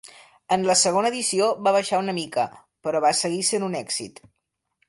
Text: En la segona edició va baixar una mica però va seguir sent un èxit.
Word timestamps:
En 0.53 0.63
la 0.69 0.75
segona 0.83 1.11
edició 1.13 1.51
va 1.67 1.75
baixar 1.77 2.01
una 2.05 2.17
mica 2.21 2.49
però 2.87 3.05
va 3.09 3.15
seguir 3.23 3.47
sent 3.53 3.71
un 3.73 3.81
èxit. 3.85 4.23